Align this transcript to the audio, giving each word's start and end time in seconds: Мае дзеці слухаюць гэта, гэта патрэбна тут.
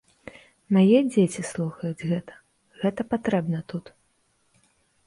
Мае 0.77 0.99
дзеці 1.09 1.41
слухаюць 1.51 2.07
гэта, 2.13 2.33
гэта 2.83 3.01
патрэбна 3.13 3.59
тут. 3.75 3.85